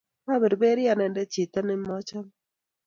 Aberberi 0.35 0.83
anende 0.93 1.21
chito 1.31 1.59
ne 1.63 1.75
machame 1.85 2.31